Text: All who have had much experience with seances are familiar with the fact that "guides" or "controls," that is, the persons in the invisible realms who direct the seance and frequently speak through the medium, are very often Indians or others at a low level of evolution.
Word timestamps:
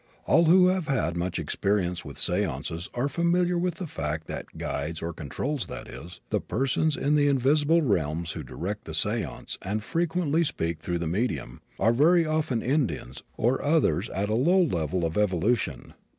All 0.25 0.45
who 0.45 0.69
have 0.69 0.87
had 0.87 1.15
much 1.15 1.37
experience 1.37 2.03
with 2.03 2.17
seances 2.17 2.89
are 2.95 3.07
familiar 3.07 3.55
with 3.55 3.75
the 3.75 3.85
fact 3.85 4.25
that 4.25 4.57
"guides" 4.57 4.99
or 4.99 5.13
"controls," 5.13 5.67
that 5.67 5.87
is, 5.87 6.21
the 6.31 6.41
persons 6.41 6.97
in 6.97 7.13
the 7.13 7.27
invisible 7.27 7.83
realms 7.83 8.31
who 8.31 8.41
direct 8.41 8.85
the 8.85 8.95
seance 8.95 9.59
and 9.61 9.83
frequently 9.83 10.43
speak 10.43 10.79
through 10.79 10.97
the 10.97 11.05
medium, 11.05 11.61
are 11.79 11.93
very 11.93 12.25
often 12.25 12.63
Indians 12.63 13.21
or 13.37 13.61
others 13.63 14.09
at 14.09 14.27
a 14.27 14.33
low 14.33 14.61
level 14.63 15.05
of 15.05 15.17
evolution. 15.19 15.93